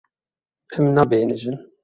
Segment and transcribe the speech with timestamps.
[0.77, 1.57] Em nabêhnijin.